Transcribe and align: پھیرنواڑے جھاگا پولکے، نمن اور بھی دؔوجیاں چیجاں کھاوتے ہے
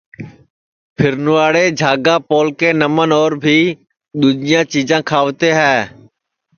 پھیرنواڑے 0.97 1.65
جھاگا 1.79 2.15
پولکے، 2.29 2.69
نمن 2.79 3.09
اور 3.19 3.31
بھی 3.43 3.57
دؔوجیاں 4.19 4.63
چیجاں 4.71 5.01
کھاوتے 5.09 5.49
ہے 5.59 5.75